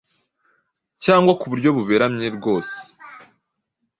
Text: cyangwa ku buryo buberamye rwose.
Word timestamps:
cyangwa 1.03 1.33
ku 1.39 1.45
buryo 1.51 1.69
buberamye 1.77 2.27
rwose. 2.37 2.77